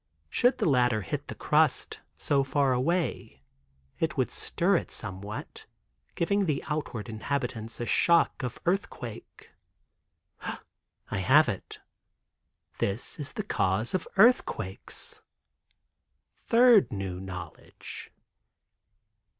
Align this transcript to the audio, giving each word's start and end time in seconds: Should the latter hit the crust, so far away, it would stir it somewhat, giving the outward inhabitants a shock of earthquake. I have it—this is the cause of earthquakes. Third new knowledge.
Should 0.31 0.57
the 0.57 0.67
latter 0.67 1.03
hit 1.03 1.27
the 1.27 1.35
crust, 1.35 1.99
so 2.17 2.43
far 2.43 2.73
away, 2.73 3.43
it 3.99 4.17
would 4.17 4.31
stir 4.31 4.75
it 4.77 4.89
somewhat, 4.89 5.67
giving 6.15 6.47
the 6.47 6.63
outward 6.67 7.07
inhabitants 7.07 7.79
a 7.79 7.85
shock 7.85 8.41
of 8.41 8.57
earthquake. 8.65 9.51
I 11.11 11.17
have 11.19 11.47
it—this 11.47 13.19
is 13.19 13.33
the 13.33 13.43
cause 13.43 13.93
of 13.93 14.07
earthquakes. 14.17 15.21
Third 16.47 16.91
new 16.91 17.19
knowledge. 17.19 18.11